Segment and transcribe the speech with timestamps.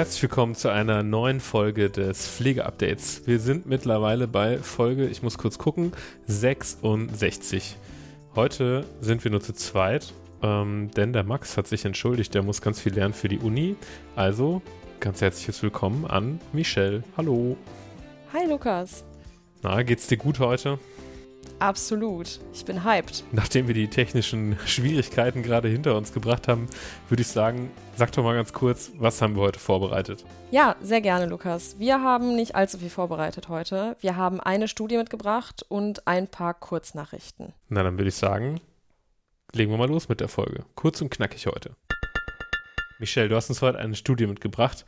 [0.00, 3.26] Herzlich willkommen zu einer neuen Folge des Pflegeupdates.
[3.26, 5.92] Wir sind mittlerweile bei Folge, ich muss kurz gucken,
[6.26, 7.76] 66.
[8.34, 12.62] Heute sind wir nur zu zweit, ähm, denn der Max hat sich entschuldigt, der muss
[12.62, 13.76] ganz viel lernen für die Uni.
[14.16, 14.62] Also
[15.00, 17.04] ganz herzliches Willkommen an Michelle.
[17.18, 17.58] Hallo.
[18.32, 19.04] Hi Lukas.
[19.60, 20.78] Na, geht's dir gut heute?
[21.60, 22.40] Absolut.
[22.54, 23.22] Ich bin hyped.
[23.32, 26.68] Nachdem wir die technischen Schwierigkeiten gerade hinter uns gebracht haben,
[27.10, 30.24] würde ich sagen, sag doch mal ganz kurz, was haben wir heute vorbereitet?
[30.50, 31.78] Ja, sehr gerne, Lukas.
[31.78, 33.94] Wir haben nicht allzu viel vorbereitet heute.
[34.00, 37.52] Wir haben eine Studie mitgebracht und ein paar Kurznachrichten.
[37.68, 38.60] Na, dann würde ich sagen,
[39.52, 40.64] legen wir mal los mit der Folge.
[40.76, 41.76] Kurz und knackig heute.
[42.98, 44.86] Michelle, du hast uns heute eine Studie mitgebracht.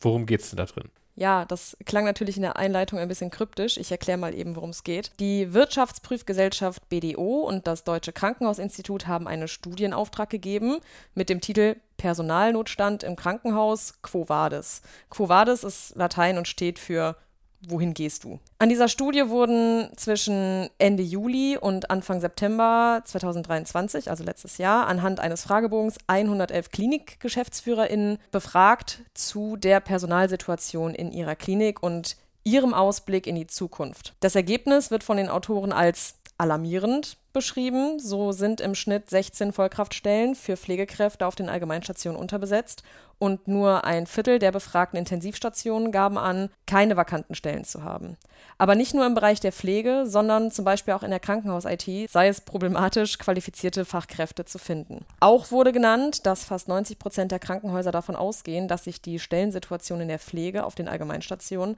[0.00, 0.90] Worum geht es denn da drin?
[1.18, 3.76] Ja, das klang natürlich in der Einleitung ein bisschen kryptisch.
[3.76, 5.10] Ich erkläre mal eben, worum es geht.
[5.18, 10.78] Die Wirtschaftsprüfgesellschaft BDO und das Deutsche Krankenhausinstitut haben einen Studienauftrag gegeben
[11.14, 14.80] mit dem Titel Personalnotstand im Krankenhaus Quo Vadis.
[15.10, 17.16] Quo Vadis ist Latein und steht für
[17.60, 18.38] wohin gehst du?
[18.58, 25.20] An dieser Studie wurden zwischen Ende Juli und Anfang September 2023, also letztes Jahr, anhand
[25.20, 33.34] eines Fragebogens 111 Klinikgeschäftsführerinnen befragt zu der Personalsituation in ihrer Klinik und ihrem Ausblick in
[33.34, 34.14] die Zukunft.
[34.20, 37.98] Das Ergebnis wird von den Autoren als alarmierend beschrieben.
[37.98, 42.82] So sind im Schnitt 16 Vollkraftstellen für Pflegekräfte auf den Allgemeinstationen unterbesetzt
[43.18, 48.16] und nur ein Viertel der befragten Intensivstationen gaben an, keine vakanten Stellen zu haben.
[48.58, 52.28] Aber nicht nur im Bereich der Pflege, sondern zum Beispiel auch in der Krankenhaus-IT sei
[52.28, 55.04] es problematisch, qualifizierte Fachkräfte zu finden.
[55.20, 60.00] Auch wurde genannt, dass fast 90 Prozent der Krankenhäuser davon ausgehen, dass sich die Stellensituation
[60.00, 61.76] in der Pflege auf den Allgemeinstationen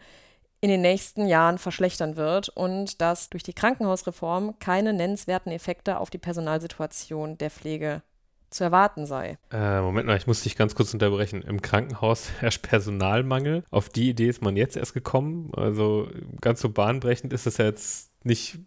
[0.61, 6.11] in den nächsten Jahren verschlechtern wird und dass durch die Krankenhausreform keine nennenswerten Effekte auf
[6.11, 8.03] die Personalsituation der Pflege
[8.51, 9.39] zu erwarten sei.
[9.53, 11.43] Äh, Moment mal, ich muss dich ganz kurz unterbrechen.
[11.43, 13.65] Im Krankenhaus herrscht Personalmangel.
[13.71, 15.51] Auf die Idee ist man jetzt erst gekommen.
[15.55, 16.09] Also
[16.41, 18.59] ganz so bahnbrechend ist es ja jetzt nicht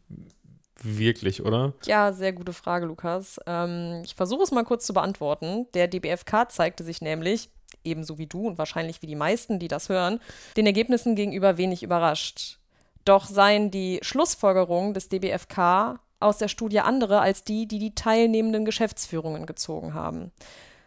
[0.81, 1.73] wirklich, oder?
[1.85, 3.39] Ja, sehr gute Frage, Lukas.
[3.45, 5.67] Ähm, ich versuche es mal kurz zu beantworten.
[5.73, 7.49] Der DBFK zeigte sich nämlich,
[7.83, 10.19] ebenso wie du und wahrscheinlich wie die meisten, die das hören,
[10.57, 12.59] den Ergebnissen gegenüber wenig überrascht.
[13.05, 18.65] Doch seien die Schlussfolgerungen des DBFK aus der Studie andere als die, die die teilnehmenden
[18.65, 20.31] Geschäftsführungen gezogen haben.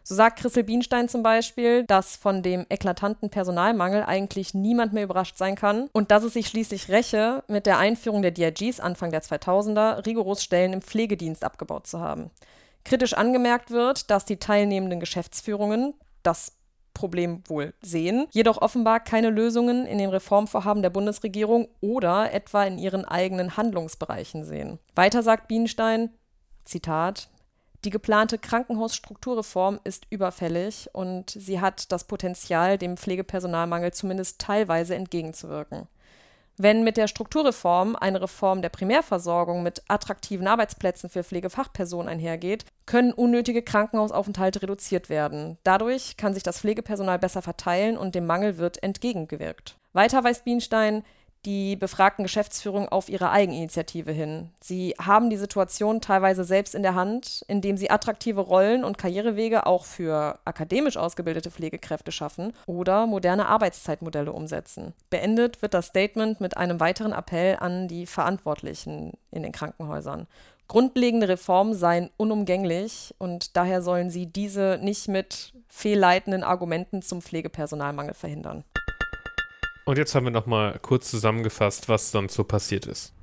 [0.08, 5.36] So sagt Christel Bienstein zum Beispiel, dass von dem eklatanten Personalmangel eigentlich niemand mehr überrascht
[5.36, 9.22] sein kann und dass es sich schließlich räche, mit der Einführung der DRGs Anfang der
[9.22, 12.30] 2000er rigoros Stellen im Pflegedienst abgebaut zu haben.
[12.84, 15.92] Kritisch angemerkt wird, dass die teilnehmenden Geschäftsführungen
[16.22, 16.52] das
[16.96, 22.78] Problem wohl sehen, jedoch offenbar keine Lösungen in den Reformvorhaben der Bundesregierung oder etwa in
[22.78, 24.78] ihren eigenen Handlungsbereichen sehen.
[24.94, 26.08] Weiter sagt Bienstein,
[26.64, 27.28] Zitat,
[27.84, 35.86] die geplante Krankenhausstrukturreform ist überfällig und sie hat das Potenzial, dem Pflegepersonalmangel zumindest teilweise entgegenzuwirken.
[36.58, 43.12] Wenn mit der Strukturreform eine Reform der Primärversorgung mit attraktiven Arbeitsplätzen für Pflegefachpersonen einhergeht, können
[43.12, 45.58] unnötige Krankenhausaufenthalte reduziert werden.
[45.64, 49.76] Dadurch kann sich das Pflegepersonal besser verteilen und dem Mangel wird entgegengewirkt.
[49.92, 51.04] Weiter weist Bienstein,
[51.46, 54.50] die befragten Geschäftsführung auf ihre Eigeninitiative hin.
[54.60, 59.66] Sie haben die Situation teilweise selbst in der Hand, indem sie attraktive Rollen und Karrierewege
[59.66, 64.92] auch für akademisch ausgebildete Pflegekräfte schaffen oder moderne Arbeitszeitmodelle umsetzen.
[65.08, 70.26] Beendet wird das Statement mit einem weiteren Appell an die Verantwortlichen in den Krankenhäusern.
[70.68, 78.14] Grundlegende Reformen seien unumgänglich und daher sollen sie diese nicht mit fehlleitenden Argumenten zum Pflegepersonalmangel
[78.14, 78.64] verhindern.
[79.86, 83.15] Und jetzt haben wir nochmal kurz zusammengefasst, was sonst so passiert ist.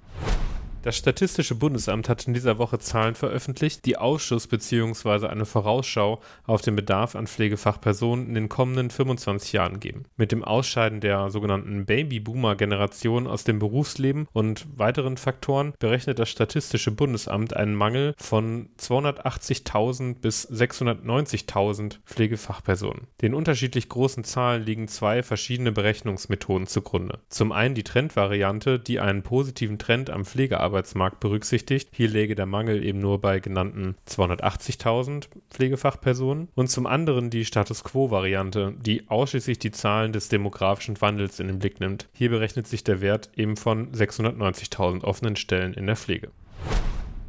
[0.83, 5.27] Das Statistische Bundesamt hat in dieser Woche Zahlen veröffentlicht, die Ausschuss bzw.
[5.27, 10.03] eine Vorausschau auf den Bedarf an Pflegefachpersonen in den kommenden 25 Jahren geben.
[10.17, 16.91] Mit dem Ausscheiden der sogenannten Babyboomer-Generation aus dem Berufsleben und weiteren Faktoren berechnet das Statistische
[16.91, 23.07] Bundesamt einen Mangel von 280.000 bis 690.000 Pflegefachpersonen.
[23.21, 27.19] Den unterschiedlich großen Zahlen liegen zwei verschiedene Berechnungsmethoden zugrunde.
[27.29, 31.89] Zum einen die Trendvariante, die einen positiven Trend am Pflegearbeitsmarkt Arbeitsmarkt berücksichtigt.
[31.91, 36.49] Hier läge der Mangel eben nur bei genannten 280.000 Pflegefachpersonen.
[36.55, 41.59] Und zum anderen die Status Quo-Variante, die ausschließlich die Zahlen des demografischen Wandels in den
[41.59, 42.09] Blick nimmt.
[42.13, 46.31] Hier berechnet sich der Wert eben von 690.000 offenen Stellen in der Pflege.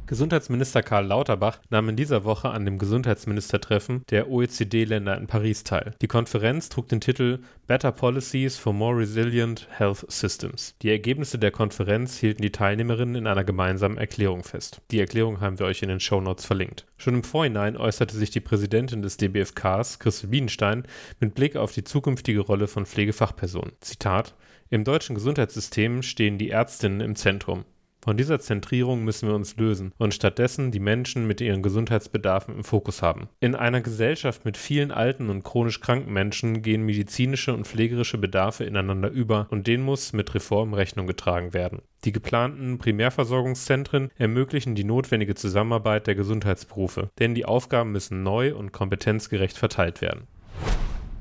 [0.07, 5.95] Gesundheitsminister Karl Lauterbach nahm in dieser Woche an dem Gesundheitsministertreffen der OECD-Länder in Paris teil.
[5.99, 10.75] Die Konferenz trug den Titel Better Policies for More Resilient Health Systems.
[10.83, 14.81] Die Ergebnisse der Konferenz hielten die Teilnehmerinnen in einer gemeinsamen Erklärung fest.
[14.91, 16.85] Die Erklärung haben wir euch in den Show Notes verlinkt.
[16.97, 20.83] Schon im Vorhinein äußerte sich die Präsidentin des DBFKs, Christel Bienenstein,
[21.19, 23.73] mit Blick auf die zukünftige Rolle von Pflegefachpersonen.
[23.79, 24.35] Zitat
[24.69, 27.65] Im deutschen Gesundheitssystem stehen die Ärztinnen im Zentrum.
[28.05, 32.63] Von dieser Zentrierung müssen wir uns lösen und stattdessen die Menschen mit ihren Gesundheitsbedarfen im
[32.63, 33.29] Fokus haben.
[33.39, 38.63] In einer Gesellschaft mit vielen alten und chronisch kranken Menschen gehen medizinische und pflegerische Bedarfe
[38.63, 41.81] ineinander über und denen muss mit Reform Rechnung getragen werden.
[42.03, 48.71] Die geplanten Primärversorgungszentren ermöglichen die notwendige Zusammenarbeit der Gesundheitsberufe, denn die Aufgaben müssen neu und
[48.71, 50.27] kompetenzgerecht verteilt werden.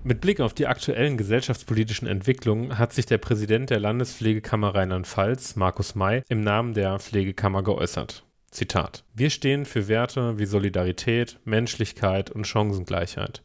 [0.06, 5.94] Mit Blick auf die aktuellen gesellschaftspolitischen Entwicklungen hat sich der Präsident der Landespflegekammer Rheinland-Pfalz, Markus
[5.94, 8.22] May, im Namen der Pflegekammer geäußert.
[8.50, 13.42] Zitat: Wir stehen für Werte wie Solidarität, Menschlichkeit und Chancengleichheit.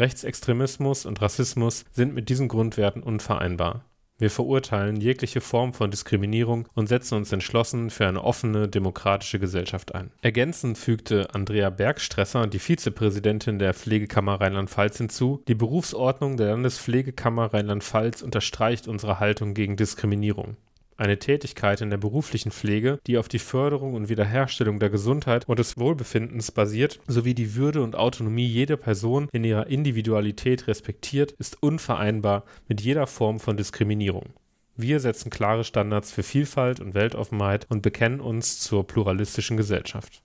[0.00, 3.84] Rechtsextremismus und Rassismus sind mit diesen Grundwerten unvereinbar.
[4.20, 9.94] Wir verurteilen jegliche Form von Diskriminierung und setzen uns entschlossen für eine offene, demokratische Gesellschaft
[9.94, 10.10] ein.
[10.20, 18.20] Ergänzend fügte Andrea Bergstresser, die Vizepräsidentin der Pflegekammer Rheinland-Pfalz hinzu, die Berufsordnung der Landespflegekammer Rheinland-Pfalz
[18.20, 20.58] unterstreicht unsere Haltung gegen Diskriminierung
[21.00, 25.58] eine Tätigkeit in der beruflichen Pflege, die auf die Förderung und Wiederherstellung der Gesundheit und
[25.58, 31.62] des Wohlbefindens basiert, sowie die Würde und Autonomie jeder Person in ihrer Individualität respektiert, ist
[31.62, 34.34] unvereinbar mit jeder Form von Diskriminierung.
[34.76, 40.22] Wir setzen klare Standards für Vielfalt und Weltoffenheit und bekennen uns zur pluralistischen Gesellschaft.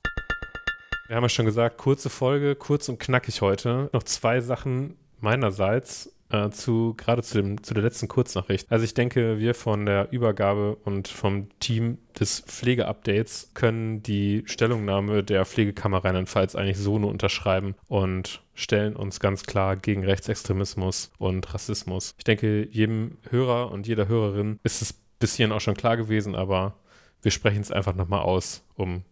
[1.08, 3.90] Wir haben ja schon gesagt, kurze Folge, kurz und knackig heute.
[3.94, 8.72] Noch zwei Sachen meinerseits äh, zu gerade zu, dem, zu der letzten Kurznachricht.
[8.72, 15.24] Also ich denke, wir von der Übergabe und vom Team des Pflegeupdates können die Stellungnahme
[15.24, 21.54] der Pflegekammer Rheinland-Pfalz eigentlich so nur unterschreiben und stellen uns ganz klar gegen Rechtsextremismus und
[21.54, 22.16] Rassismus.
[22.18, 26.36] Ich denke, jedem Hörer und jeder Hörerin ist es bis hierhin auch schon klar gewesen,
[26.36, 26.76] aber
[27.22, 29.04] wir sprechen es einfach nochmal aus, um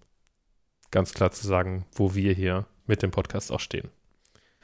[0.91, 3.89] ganz klar zu sagen, wo wir hier mit dem Podcast auch stehen.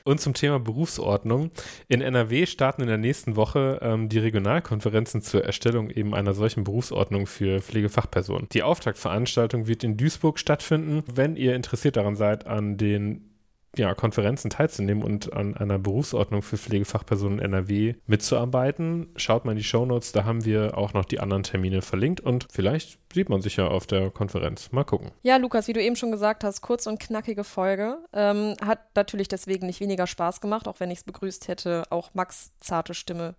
[0.03, 1.51] Und zum Thema Berufsordnung.
[1.87, 6.63] In NRW starten in der nächsten Woche ähm, die Regionalkonferenzen zur Erstellung eben einer solchen
[6.63, 8.47] Berufsordnung für Pflegefachpersonen.
[8.51, 11.03] Die Auftaktveranstaltung wird in Duisburg stattfinden.
[11.05, 13.28] Wenn ihr interessiert daran seid, an den
[13.77, 19.09] ja, Konferenzen teilzunehmen und an einer Berufsordnung für Pflegefachpersonen NRW mitzuarbeiten.
[19.15, 22.47] Schaut mal in die Shownotes, da haben wir auch noch die anderen Termine verlinkt und
[22.51, 24.71] vielleicht sieht man sich ja auf der Konferenz.
[24.71, 25.11] Mal gucken.
[25.23, 27.99] Ja, Lukas, wie du eben schon gesagt hast, kurz und knackige Folge.
[28.13, 32.13] Ähm, hat natürlich deswegen nicht weniger Spaß gemacht, auch wenn ich es begrüßt hätte, auch
[32.13, 33.35] Max zarte Stimme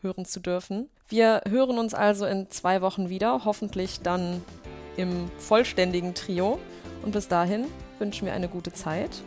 [0.00, 0.88] hören zu dürfen.
[1.08, 4.42] Wir hören uns also in zwei Wochen wieder, hoffentlich dann
[4.96, 6.58] im vollständigen Trio.
[7.02, 7.66] Und bis dahin
[7.98, 9.22] wünschen wir eine gute Zeit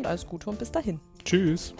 [0.00, 0.98] und alles Gute und bis dahin.
[1.24, 1.74] Tschüss.